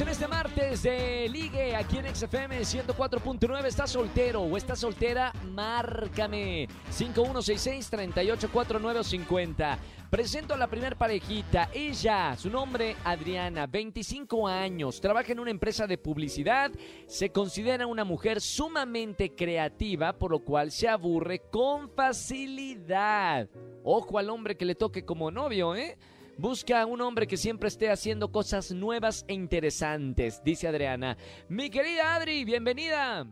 [0.00, 3.64] En este martes de Ligue aquí en XFM 104.9.
[3.64, 5.32] ¿Estás soltero o estás soltera?
[5.52, 9.78] Márcame 5166-384950.
[10.10, 11.70] Presento a la primer parejita.
[11.72, 16.72] Ella, su nombre Adriana, 25 años, trabaja en una empresa de publicidad.
[17.06, 23.48] Se considera una mujer sumamente creativa, por lo cual se aburre con facilidad.
[23.84, 25.96] Ojo al hombre que le toque como novio, ¿eh?
[26.36, 31.16] Busca a un hombre que siempre esté haciendo cosas nuevas e interesantes, dice Adriana.
[31.48, 33.24] Mi querida Adri, bienvenida.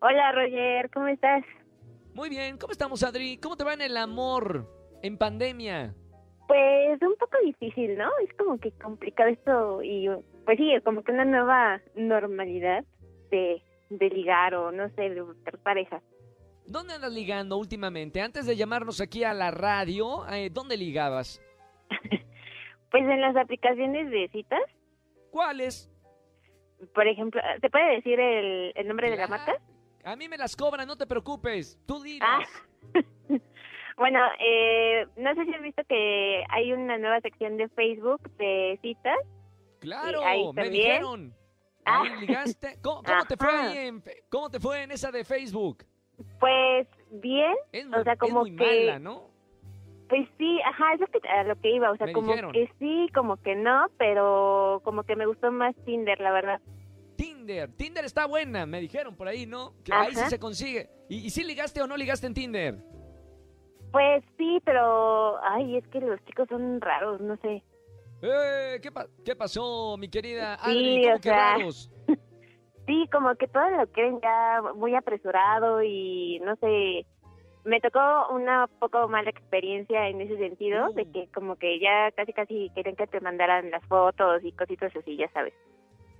[0.00, 1.42] Hola Roger, ¿cómo estás?
[2.12, 3.38] Muy bien, ¿cómo estamos Adri?
[3.38, 4.68] ¿Cómo te va en el amor
[5.02, 5.94] en pandemia?
[6.46, 8.10] Pues un poco difícil, ¿no?
[8.22, 10.08] Es como que complicado esto y
[10.44, 12.84] pues sí, como que una nueva normalidad
[13.30, 16.02] de, de ligar o no sé, de buscar pareja.
[16.66, 18.20] ¿Dónde andas ligando últimamente?
[18.20, 21.40] Antes de llamarnos aquí a la radio, eh, ¿dónde ligabas?
[22.92, 24.60] Pues en las aplicaciones de citas,
[25.32, 25.90] ¿Cuáles?
[26.94, 29.56] por ejemplo, ¿te puede decir el, el nombre de la marca?
[30.04, 31.78] A mí me las cobran, no te preocupes.
[31.86, 32.28] Tú dilas.
[32.94, 33.00] Ah.
[33.98, 38.78] Bueno, eh, no sé si has visto que hay una nueva sección de Facebook de
[38.80, 39.18] citas.
[39.80, 40.72] claro, ahí me también.
[40.72, 41.34] dijeron.
[41.84, 42.78] Ahí ligaste.
[42.82, 45.84] ¿Cómo, cómo te fue ahí en fe- ¿Cómo te fue en esa de Facebook?
[46.40, 49.28] Pues bien, Es muy, o sea, es como muy que, mala, ¿no?
[50.12, 52.52] Pues sí, ajá, es lo que, a lo que iba, o sea, Me como dijeron.
[52.52, 56.60] que sí, como que no, pero como que me gustó más Tinder, la verdad.
[57.16, 57.72] Tinder.
[57.76, 59.72] Tinder está buena, me dijeron por ahí, ¿no?
[59.82, 60.90] Que ahí sí se consigue.
[61.08, 62.76] ¿Y, y si ligaste o no ligaste en Tinder?
[63.90, 67.62] Pues sí, pero, ay, es que los chicos son raros, no sé.
[68.20, 70.96] Eh, ¿qué, pa- qué pasó, mi querida Adri?
[70.96, 71.90] Sí, ¿Cómo o que sea, raros?
[72.86, 77.06] Sí, como que todo lo quieren ya muy apresurado y no sé,
[77.64, 80.94] me tocó una poco mala experiencia en ese sentido, Uh.
[80.94, 84.94] de que como que ya casi casi querían que te mandaran las fotos y cositas
[84.96, 85.54] así, ya sabes.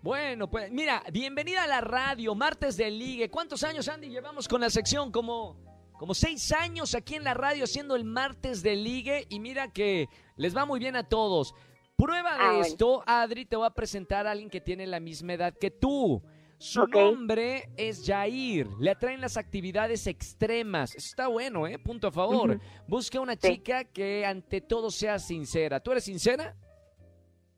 [0.02, 3.28] Bueno, pues mira, bienvenida a la radio, martes de ligue.
[3.30, 5.12] ¿Cuántos años, Andy, llevamos con la sección?
[5.12, 5.56] Como,
[5.98, 10.08] como seis años aquí en la radio haciendo el martes de ligue y mira que
[10.36, 11.54] les va muy bien a todos.
[11.96, 12.62] Prueba de Ah, bueno.
[12.62, 16.20] esto, Adri te va a presentar a alguien que tiene la misma edad que tú.
[16.62, 18.68] Su nombre es Jair.
[18.78, 20.94] Le atraen las actividades extremas.
[20.94, 21.76] Eso está bueno, ¿eh?
[21.76, 22.50] Punto a favor.
[22.52, 22.60] Ujú.
[22.86, 23.54] Busca una Sí.
[23.54, 25.80] chica que ante todo sea sincera.
[25.80, 26.54] ¿Tú eres sincera?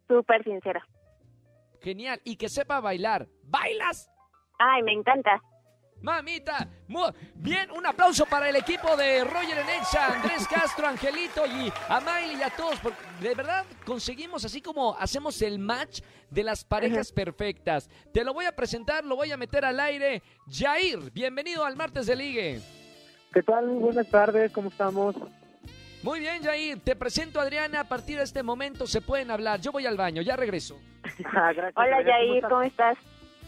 [0.09, 0.83] Súper sincera.
[1.83, 2.19] Genial.
[2.25, 3.29] Y que sepa bailar.
[3.43, 4.11] ¿Bailas?
[4.59, 5.39] Ay, me encanta.
[6.05, 6.69] Mamita,
[7.37, 12.41] bien, un aplauso para el equipo de Roger Enexa, Andrés Castro, Angelito y a Miley
[12.41, 17.11] y a todos, porque de verdad conseguimos así como hacemos el match de las parejas
[17.11, 17.89] perfectas.
[18.13, 20.23] Te lo voy a presentar, lo voy a meter al aire.
[20.47, 22.61] Jair, bienvenido al martes de ligue.
[23.33, 23.67] ¿Qué tal?
[23.67, 25.17] Buenas tardes, ¿cómo estamos?
[26.03, 29.59] Muy bien, Jair, te presento a Adriana, a partir de este momento se pueden hablar.
[29.63, 30.79] Yo voy al baño, ya regreso.
[31.35, 31.77] Ah, gracias.
[31.77, 32.51] Hola Jair, estás?
[32.51, 32.99] ¿cómo estás?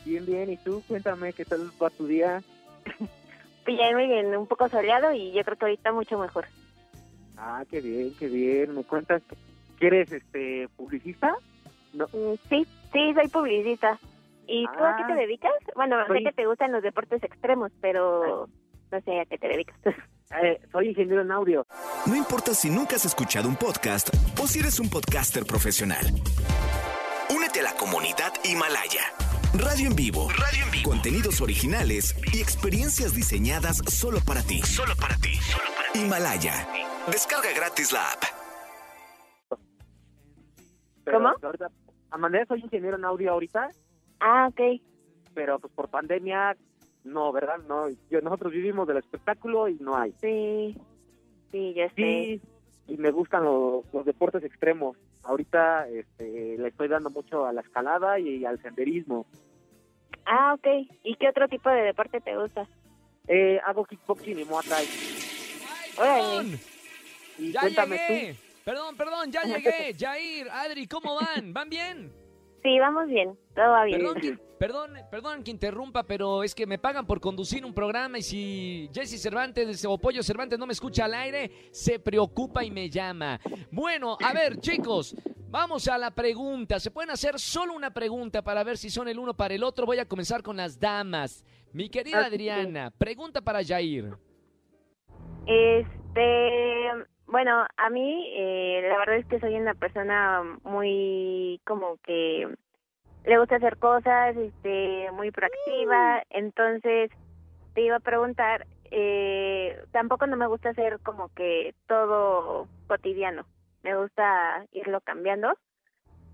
[0.07, 0.51] Bien, bien.
[0.51, 0.83] ¿Y tú?
[0.89, 2.43] Cuéntame, ¿qué tal va tu día?
[3.67, 6.47] Bien, muy bien, un poco soleado y yo creo que ahorita mucho mejor.
[7.37, 8.75] Ah, qué bien, qué bien.
[8.75, 9.21] ¿Me cuentas
[9.79, 11.37] que eres este, publicista?
[11.93, 12.07] No.
[12.07, 13.99] Mm, Sí, sí, soy publicista.
[14.47, 15.07] ¿Y tú a qué Ah.
[15.09, 15.53] te dedicas?
[15.75, 18.49] Bueno, Soy- sé que te gustan los deportes extremos, pero
[18.93, 19.77] no sé a qué te dedicas.
[20.43, 21.65] Eh, soy ingeniero en audio.
[22.05, 24.09] No importa si nunca has escuchado un podcast
[24.43, 26.05] o si eres un podcaster profesional.
[27.33, 29.03] Únete a la comunidad Himalaya.
[29.59, 30.29] Radio en vivo.
[30.31, 30.91] Radio en vivo.
[30.91, 34.61] Contenidos originales y experiencias diseñadas solo para ti.
[34.63, 35.39] Solo para ti.
[35.95, 36.67] Himalaya.
[37.11, 38.23] Descarga gratis la app.
[41.05, 41.29] Pero ¿Cómo?
[41.43, 41.71] ahorita-
[42.11, 43.69] a manera soy ingeniero en audio ahorita,
[44.21, 44.81] ah, ok.
[45.35, 46.57] pero pues por pandemia,
[47.05, 47.59] no, ¿verdad?
[47.69, 50.13] No, yo, nosotros vivimos del espectáculo y no hay.
[50.21, 50.77] Sí,
[51.53, 51.95] sí, ya sé.
[51.95, 52.41] Sí,
[52.89, 54.97] y me gustan los, los deportes extremos.
[55.25, 59.27] Ahorita este, le estoy dando mucho a la escalada y al senderismo.
[60.27, 60.67] Ah, ok.
[61.05, 62.67] ¿Y qué otro tipo de deporte te gusta?
[63.29, 64.87] Eh, hago kickboxing y muay thai.
[65.99, 66.59] Órale.
[67.39, 68.37] Y Ya cuéntame llegué.
[68.65, 69.95] Perdón, perdón, ya llegué.
[69.99, 71.53] Jair, Adri, ¿cómo van?
[71.53, 72.13] ¿Van bien?
[72.63, 74.01] Sí, vamos bien, todo va bien.
[74.01, 78.19] Perdón, que, perdón, perdón que interrumpa, pero es que me pagan por conducir un programa
[78.19, 82.73] y si Jesse Cervantes o Pollo Cervantes no me escucha al aire, se preocupa y
[82.73, 83.39] me llama.
[83.71, 85.15] Bueno, a ver, chicos,
[85.51, 86.79] vamos a la pregunta.
[86.81, 89.87] Se pueden hacer solo una pregunta para ver si son el uno para el otro.
[89.87, 91.45] Voy a comenzar con las damas.
[91.73, 92.27] Mi querida.
[92.27, 94.15] Adriana, pregunta para Jair.
[95.47, 96.91] Este,
[97.27, 102.49] bueno, a mí eh, la verdad es que soy una persona muy como que
[103.25, 107.11] le gusta hacer cosas, este, muy proactiva, entonces
[107.75, 113.45] te iba a preguntar eh, tampoco no me gusta hacer como que todo cotidiano.
[113.83, 115.53] Me gusta irlo cambiando.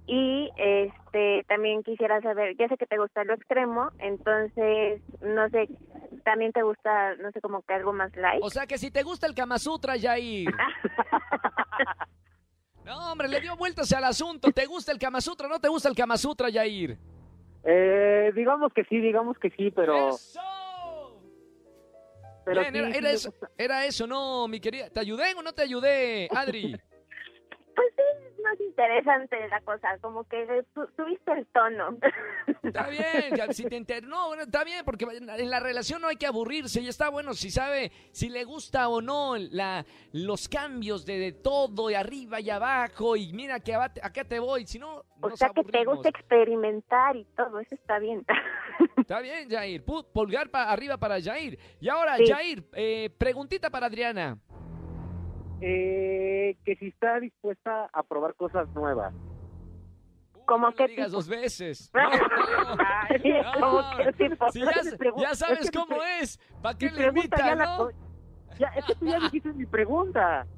[0.07, 5.69] Y este también quisiera saber, ya sé que te gusta lo extremo, entonces no sé,
[6.25, 8.43] también te gusta, no sé, como que algo más light.
[8.43, 10.49] O sea que si te gusta el Kama Sutra, Jair.
[12.85, 14.51] No, hombre, le dio vueltas al asunto.
[14.51, 16.99] ¿Te gusta el Kama Sutra o no te gusta el Kama Sutra, Jair?
[17.65, 20.09] Eh, digamos que sí, digamos que sí, pero...
[20.09, 20.41] ¡Eso!
[22.45, 24.91] pero Bien, sí, era, eso, era eso, no, mi querida.
[24.91, 26.77] ¿Te ayudé o no te ayudé, Adri?
[27.83, 30.47] Pues sí, es más interesante la cosa, como que
[30.97, 31.99] subiste el tono.
[32.63, 34.05] Está bien, ya, si te enter...
[34.05, 37.35] No, bueno, está bien, porque en la relación no hay que aburrirse y está bueno
[37.35, 42.41] si sabe si le gusta o no la, los cambios de, de todo, y arriba
[42.41, 45.65] y abajo, y mira que aba- acá te voy, si no, o nos sea que
[45.65, 48.25] te gusta experimentar y todo, eso está bien.
[48.97, 49.85] Está bien, Jair.
[49.85, 51.59] Pu- Pulgar para arriba para Jair.
[51.81, 52.27] Y ahora, Sí.
[52.27, 54.39] Jair, eh, preguntita para Adriana.
[55.65, 59.15] Eh, que si está dispuesta a probar cosas nuevas.
[60.45, 61.17] ¿Cómo no qué digas tipo?
[61.19, 61.91] dos veces.
[61.95, 62.01] No,
[63.23, 63.97] Sí, no, como no.
[63.97, 66.39] que tipo, Si ya, sabes es que mi cómo pre- es.
[66.61, 67.89] ¿Para Mi qué le pregunta ya la...
[68.77, 70.47] es que tú ya dijiste mi pregunta.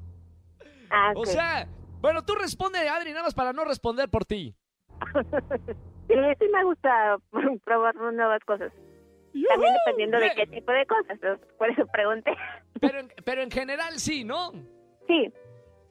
[0.91, 1.67] Ah, O sea,
[1.99, 4.55] bueno, tú responde, Adri, nada más para no responder por ti.
[6.07, 7.17] Sí, sí me gusta
[7.65, 8.71] probar nuevas cosas.
[9.49, 11.17] También dependiendo de qué tipo de cosas,
[11.57, 12.31] por eso pregunté.
[12.79, 14.51] Pero en, pero en general sí, ¿no?
[15.07, 15.31] Sí,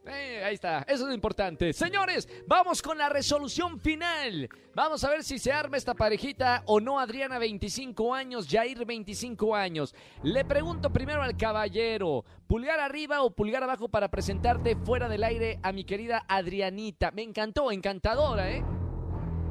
[0.06, 1.72] Eh, ahí está, eso es lo importante.
[1.72, 4.50] Señores, vamos con la resolución final.
[4.75, 7.00] Vamos a ver si se arma esta parejita o no.
[7.00, 9.94] Adriana, 25 años, Jair, 25 años.
[10.22, 15.58] Le pregunto primero al caballero, ¿pulgar arriba o pulgar abajo para presentarte fuera del aire
[15.62, 17.10] a mi querida Adrianita?
[17.10, 18.62] Me encantó, encantadora, ¿eh?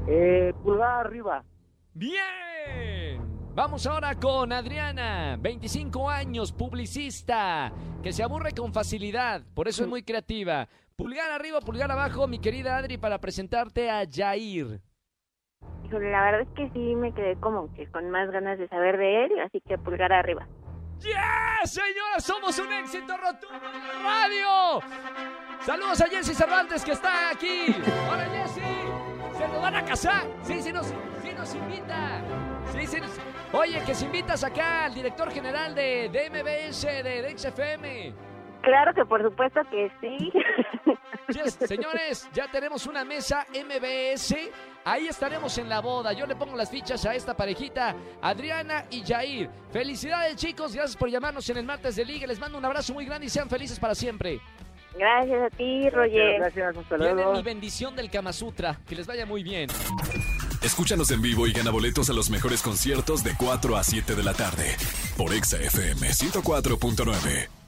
[0.08, 1.44] Eh, pulgar arriba.
[1.96, 2.53] Bien.
[3.56, 7.72] Vamos ahora con Adriana, 25 años, publicista,
[8.02, 10.68] que se aburre con facilidad, por eso es muy creativa.
[10.96, 14.82] Pulgar arriba, pulgar abajo, mi querida Adri, para presentarte a Jair.
[15.86, 18.98] híjole, la verdad es que sí me quedé como que con más ganas de saber
[18.98, 20.48] de él, así que pulgar arriba.
[21.02, 21.66] ¡Yeah!
[21.66, 24.82] Señoras, somos un éxito rotundo en la radio.
[25.62, 27.68] Saludos a Jessy Cervantes que está aquí.
[28.10, 29.03] Hola Jessy.
[29.46, 30.28] Se nos van a casar.
[30.44, 32.22] Sí, sí nos, sí nos invita.
[32.72, 33.20] Sí, sí nos-
[33.54, 38.14] Oye, que si invitas acá al director general de, de MBS, de, de XFM.
[38.62, 40.32] Claro que por supuesto que sí.
[41.34, 44.36] Yes, señores, ya tenemos una mesa MBS.
[44.86, 46.14] Ahí estaremos en la boda.
[46.14, 49.50] Yo le pongo las fichas a esta parejita, Adriana y Jair.
[49.72, 50.74] Felicidades, chicos.
[50.74, 52.28] Gracias por llamarnos en el martes de Liga.
[52.28, 54.40] Les mando un abrazo muy grande y sean felices para siempre.
[54.98, 56.40] Gracias a ti, Roger.
[56.40, 57.34] Gracias, hasta Tienen luego.
[57.34, 58.80] mi bendición del Kama Sutra.
[58.88, 59.70] Que les vaya muy bien.
[60.62, 64.24] Escúchanos en vivo y gana boletos a los mejores conciertos de 4 a 7 de
[64.24, 64.76] la tarde
[65.18, 67.63] por Exa FM 104.9.